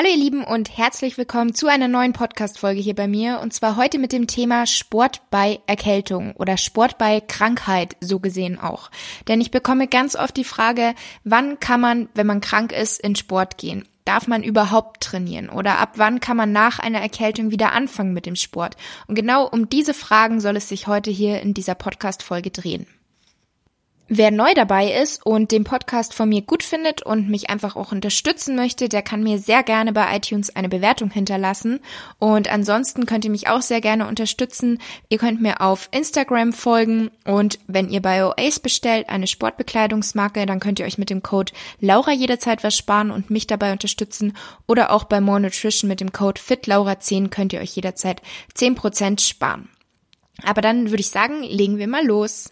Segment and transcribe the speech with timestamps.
[0.00, 3.76] Hallo ihr Lieben und herzlich willkommen zu einer neuen Podcast-Folge hier bei mir und zwar
[3.76, 8.90] heute mit dem Thema Sport bei Erkältung oder Sport bei Krankheit so gesehen auch.
[9.28, 10.94] Denn ich bekomme ganz oft die Frage,
[11.24, 13.86] wann kann man, wenn man krank ist, in Sport gehen?
[14.06, 15.50] Darf man überhaupt trainieren?
[15.50, 18.78] Oder ab wann kann man nach einer Erkältung wieder anfangen mit dem Sport?
[19.06, 22.86] Und genau um diese Fragen soll es sich heute hier in dieser Podcast-Folge drehen.
[24.12, 27.92] Wer neu dabei ist und den Podcast von mir gut findet und mich einfach auch
[27.92, 31.78] unterstützen möchte, der kann mir sehr gerne bei iTunes eine Bewertung hinterlassen.
[32.18, 34.80] Und ansonsten könnt ihr mich auch sehr gerne unterstützen.
[35.10, 40.58] Ihr könnt mir auf Instagram folgen und wenn ihr bei OACE bestellt, eine Sportbekleidungsmarke, dann
[40.58, 44.36] könnt ihr euch mit dem Code Laura jederzeit was sparen und mich dabei unterstützen.
[44.66, 48.22] Oder auch bei More Nutrition mit dem Code FitLaura10 könnt ihr euch jederzeit
[48.56, 49.68] 10% sparen.
[50.42, 52.50] Aber dann würde ich sagen, legen wir mal los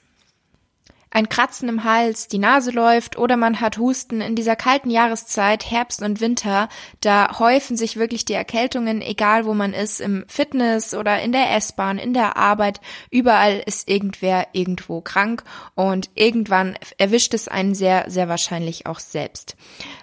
[1.10, 5.70] ein Kratzen im Hals, die Nase läuft oder man hat Husten in dieser kalten Jahreszeit,
[5.70, 6.68] Herbst und Winter,
[7.00, 11.54] da häufen sich wirklich die Erkältungen, egal wo man ist, im Fitness oder in der
[11.56, 18.04] S-Bahn, in der Arbeit, überall ist irgendwer irgendwo krank und irgendwann erwischt es einen sehr,
[18.08, 19.56] sehr wahrscheinlich auch selbst.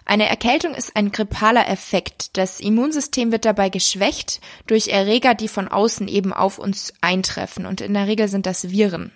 [0.06, 2.38] Eine Erkältung ist ein grippaler Effekt.
[2.38, 7.81] Das Immunsystem wird dabei geschwächt durch Erreger, die von außen eben auf uns eintreffen und
[7.81, 9.11] in der Regel sind das Viren.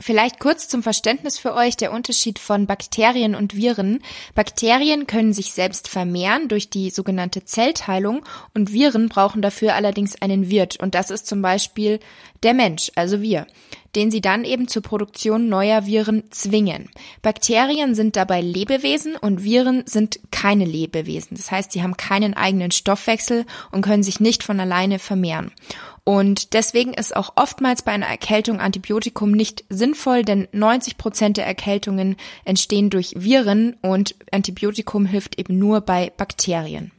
[0.00, 4.00] Vielleicht kurz zum Verständnis für euch der Unterschied von Bakterien und Viren.
[4.32, 10.50] Bakterien können sich selbst vermehren durch die sogenannte Zellteilung und Viren brauchen dafür allerdings einen
[10.50, 11.98] Wirt und das ist zum Beispiel
[12.42, 13.46] der Mensch, also wir,
[13.96, 16.88] den sie dann eben zur Produktion neuer Viren zwingen.
[17.22, 21.36] Bakterien sind dabei Lebewesen und Viren sind keine Lebewesen.
[21.36, 25.52] Das heißt, sie haben keinen eigenen Stoffwechsel und können sich nicht von alleine vermehren.
[26.04, 31.46] Und deswegen ist auch oftmals bei einer Erkältung Antibiotikum nicht sinnvoll, denn 90 Prozent der
[31.46, 36.92] Erkältungen entstehen durch Viren und Antibiotikum hilft eben nur bei Bakterien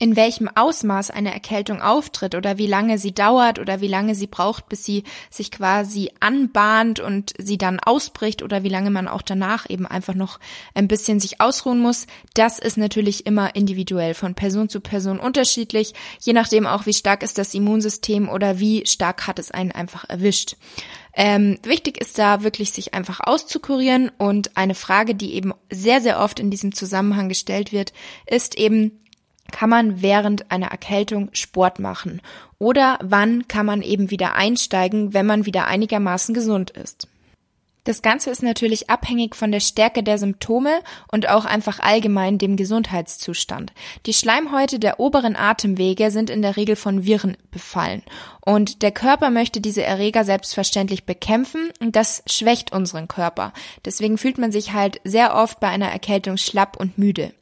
[0.00, 4.28] in welchem Ausmaß eine Erkältung auftritt oder wie lange sie dauert oder wie lange sie
[4.28, 9.22] braucht, bis sie sich quasi anbahnt und sie dann ausbricht oder wie lange man auch
[9.22, 10.38] danach eben einfach noch
[10.74, 15.94] ein bisschen sich ausruhen muss, das ist natürlich immer individuell von Person zu Person unterschiedlich,
[16.20, 20.08] je nachdem auch wie stark ist das Immunsystem oder wie stark hat es einen einfach
[20.08, 20.56] erwischt.
[21.12, 26.20] Ähm, wichtig ist da wirklich, sich einfach auszukurieren und eine Frage, die eben sehr, sehr
[26.20, 27.92] oft in diesem Zusammenhang gestellt wird,
[28.26, 29.00] ist eben,
[29.52, 32.20] kann man während einer Erkältung Sport machen?
[32.58, 37.08] Oder wann kann man eben wieder einsteigen, wenn man wieder einigermaßen gesund ist?
[37.88, 42.56] Das Ganze ist natürlich abhängig von der Stärke der Symptome und auch einfach allgemein dem
[42.56, 43.72] Gesundheitszustand.
[44.04, 48.02] Die Schleimhäute der oberen Atemwege sind in der Regel von Viren befallen
[48.44, 53.54] und der Körper möchte diese Erreger selbstverständlich bekämpfen und das schwächt unseren Körper.
[53.86, 57.32] Deswegen fühlt man sich halt sehr oft bei einer Erkältung schlapp und müde.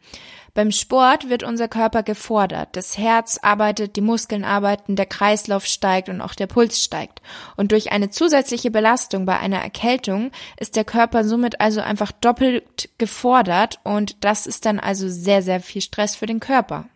[0.56, 2.70] Beim Sport wird unser Körper gefordert.
[2.72, 7.20] Das Herz arbeitet, die Muskeln arbeiten, der Kreislauf steigt und auch der Puls steigt.
[7.56, 12.88] Und durch eine zusätzliche Belastung bei einer Erkältung ist der Körper somit also einfach doppelt
[12.96, 16.86] gefordert und das ist dann also sehr, sehr viel Stress für den Körper.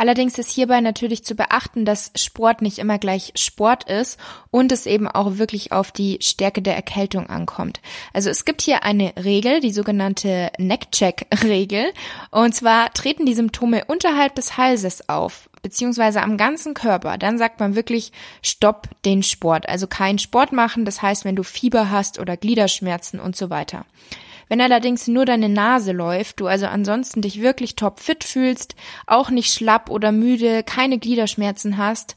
[0.00, 4.18] Allerdings ist hierbei natürlich zu beachten, dass Sport nicht immer gleich Sport ist
[4.50, 7.82] und es eben auch wirklich auf die Stärke der Erkältung ankommt.
[8.14, 11.92] Also es gibt hier eine Regel, die sogenannte Neckcheck-Regel.
[12.30, 17.18] Und zwar treten die Symptome unterhalb des Halses auf, beziehungsweise am ganzen Körper.
[17.18, 18.10] Dann sagt man wirklich
[18.42, 19.68] Stopp den Sport.
[19.68, 20.86] Also kein Sport machen.
[20.86, 23.84] Das heißt, wenn du Fieber hast oder Gliederschmerzen und so weiter.
[24.50, 28.74] Wenn allerdings nur deine Nase läuft, du also ansonsten dich wirklich topfit fühlst,
[29.06, 32.16] auch nicht schlapp oder müde, keine Gliederschmerzen hast,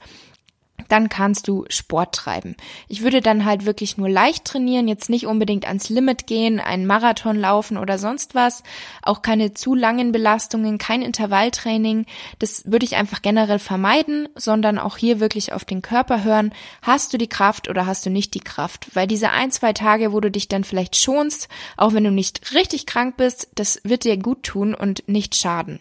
[0.94, 2.56] dann kannst du Sport treiben.
[2.88, 6.86] Ich würde dann halt wirklich nur leicht trainieren, jetzt nicht unbedingt ans Limit gehen, einen
[6.86, 8.62] Marathon laufen oder sonst was,
[9.02, 12.06] auch keine zu langen Belastungen, kein Intervalltraining.
[12.38, 16.54] Das würde ich einfach generell vermeiden, sondern auch hier wirklich auf den Körper hören.
[16.84, 18.96] Hast du die Kraft oder hast du nicht die Kraft?
[18.96, 22.54] Weil diese ein, zwei Tage, wo du dich dann vielleicht schonst, auch wenn du nicht
[22.54, 25.80] richtig krank bist, das wird dir gut tun und nicht schaden.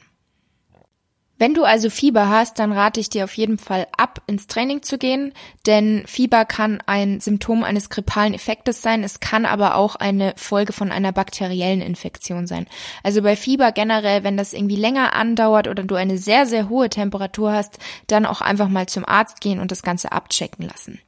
[1.42, 4.84] Wenn du also Fieber hast, dann rate ich dir auf jeden Fall ab, ins Training
[4.84, 5.32] zu gehen,
[5.66, 10.72] denn Fieber kann ein Symptom eines grippalen Effektes sein, es kann aber auch eine Folge
[10.72, 12.68] von einer bakteriellen Infektion sein.
[13.02, 16.88] Also bei Fieber generell, wenn das irgendwie länger andauert oder du eine sehr, sehr hohe
[16.88, 21.00] Temperatur hast, dann auch einfach mal zum Arzt gehen und das Ganze abchecken lassen.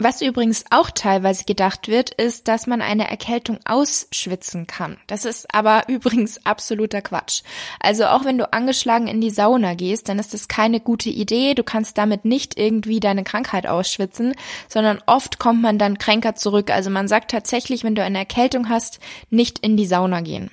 [0.00, 4.96] Was übrigens auch teilweise gedacht wird, ist, dass man eine Erkältung ausschwitzen kann.
[5.08, 7.42] Das ist aber übrigens absoluter Quatsch.
[7.80, 11.54] Also auch wenn du angeschlagen in die Sauna gehst, dann ist das keine gute Idee.
[11.54, 14.34] Du kannst damit nicht irgendwie deine Krankheit ausschwitzen,
[14.68, 16.70] sondern oft kommt man dann kränker zurück.
[16.70, 19.00] Also man sagt tatsächlich, wenn du eine Erkältung hast,
[19.30, 20.52] nicht in die Sauna gehen.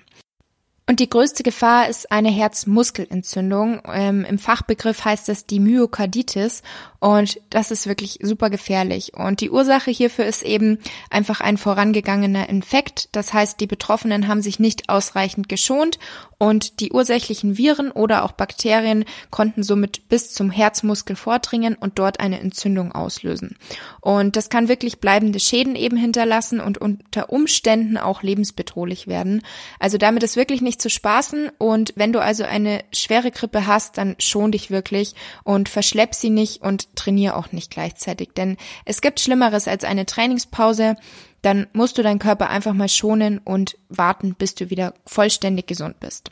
[0.88, 3.82] Und die größte Gefahr ist eine Herzmuskelentzündung.
[3.92, 6.62] Ähm, Im Fachbegriff heißt es die Myokarditis
[7.06, 9.14] und das ist wirklich super gefährlich.
[9.14, 10.80] Und die Ursache hierfür ist eben
[11.12, 13.10] einfach ein vorangegangener Infekt.
[13.12, 16.00] Das heißt, die Betroffenen haben sich nicht ausreichend geschont
[16.38, 22.20] und die ursächlichen Viren oder auch Bakterien konnten somit bis zum Herzmuskel vordringen und dort
[22.20, 23.56] eine Entzündung auslösen.
[24.02, 29.44] Und das kann wirklich bleibende Schäden eben hinterlassen und unter Umständen auch lebensbedrohlich werden.
[29.80, 31.52] Also damit ist wirklich nicht zu spaßen.
[31.58, 36.30] Und wenn du also eine schwere Grippe hast, dann schon dich wirklich und verschlepp sie
[36.30, 40.96] nicht und trainier auch nicht gleichzeitig, denn es gibt Schlimmeres als eine Trainingspause.
[41.42, 46.00] Dann musst du deinen Körper einfach mal schonen und warten, bis du wieder vollständig gesund
[46.00, 46.32] bist.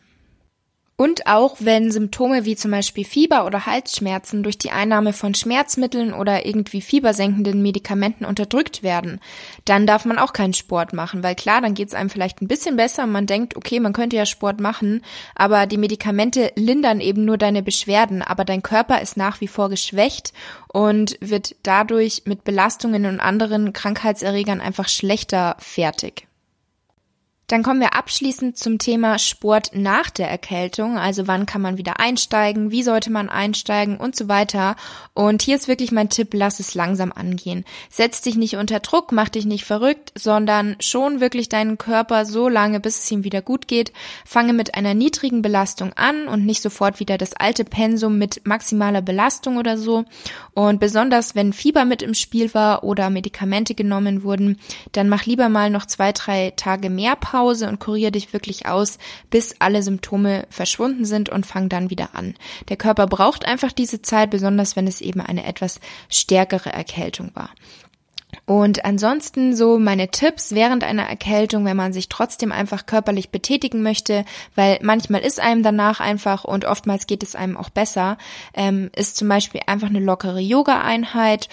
[0.96, 6.14] Und auch wenn Symptome wie zum Beispiel Fieber oder Halsschmerzen durch die Einnahme von Schmerzmitteln
[6.14, 9.20] oder irgendwie fiebersenkenden Medikamenten unterdrückt werden,
[9.66, 12.48] dann darf man auch keinen Sport machen, weil klar, dann geht es einem vielleicht ein
[12.48, 15.02] bisschen besser und man denkt, okay, man könnte ja Sport machen,
[15.34, 19.70] aber die Medikamente lindern eben nur deine Beschwerden, aber dein Körper ist nach wie vor
[19.70, 20.32] geschwächt
[20.72, 26.28] und wird dadurch mit Belastungen und anderen Krankheitserregern einfach schlechter fertig.
[27.54, 30.98] Dann kommen wir abschließend zum Thema Sport nach der Erkältung.
[30.98, 32.72] Also wann kann man wieder einsteigen?
[32.72, 34.76] Wie sollte man einsteigen und so weiter?
[35.14, 37.64] Und hier ist wirklich mein Tipp, lass es langsam angehen.
[37.92, 42.50] Setz dich nicht unter Druck, mach dich nicht verrückt, sondern schon wirklich deinen Körper so
[42.50, 43.94] lange, bis es ihm wieder gut geht.
[44.26, 49.04] Fange mit einer niedrigen Belastung an und nicht sofort wieder das alte Pensum mit maximaler
[49.04, 50.06] Belastung oder so.
[50.56, 54.60] Und besonders wenn Fieber mit im Spiel war oder Medikamente genommen wurden,
[54.94, 58.68] dann mach lieber mal noch zwei, drei Tage mehr Pause Pause und kurier dich wirklich
[58.68, 58.98] aus,
[59.30, 62.36] bis alle Symptome verschwunden sind und fang dann wieder an.
[62.70, 67.50] Der Körper braucht einfach diese Zeit, besonders wenn es eben eine etwas stärkere Erkältung war.
[68.46, 73.84] Und ansonsten so meine Tipps während einer Erkältung, wenn man sich trotzdem einfach körperlich betätigen
[73.84, 74.24] möchte,
[74.56, 78.18] weil manchmal ist einem danach einfach und oftmals geht es einem auch besser,
[78.54, 81.50] ähm, ist zum Beispiel einfach eine lockere Yoga-Einheit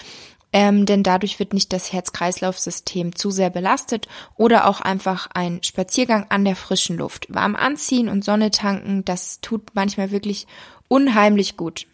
[0.53, 6.25] ähm, denn dadurch wird nicht das Herz-Kreislauf-System zu sehr belastet oder auch einfach ein Spaziergang
[6.29, 7.27] an der frischen Luft.
[7.29, 10.47] Warm anziehen und Sonne tanken, das tut manchmal wirklich
[10.87, 11.87] unheimlich gut.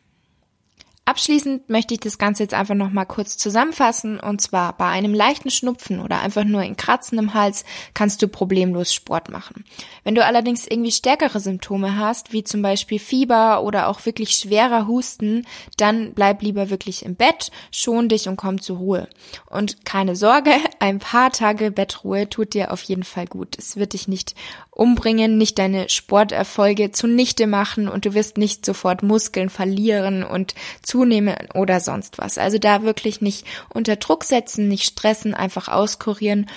[1.08, 5.14] Abschließend möchte ich das Ganze jetzt einfach noch mal kurz zusammenfassen und zwar bei einem
[5.14, 7.64] leichten Schnupfen oder einfach nur in Kratzen im Hals
[7.94, 9.64] kannst du problemlos Sport machen.
[10.04, 14.86] Wenn du allerdings irgendwie stärkere Symptome hast, wie zum Beispiel Fieber oder auch wirklich schwerer
[14.86, 19.08] Husten, dann bleib lieber wirklich im Bett, schon dich und komm zur Ruhe.
[19.50, 23.56] Und keine Sorge, ein paar Tage Bettruhe tut dir auf jeden Fall gut.
[23.58, 24.36] Es wird dich nicht
[24.72, 30.54] umbringen, nicht deine Sporterfolge zunichte machen und du wirst nicht sofort Muskeln verlieren und
[30.98, 32.40] zunehmen oder sonst was.
[32.40, 36.50] Also da wirklich nicht unter Druck setzen, nicht stressen, einfach auskurieren,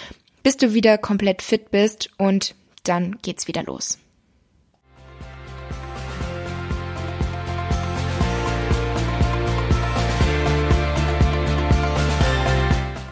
[0.42, 2.54] bis du wieder komplett fit bist und
[2.84, 3.98] dann geht's wieder los.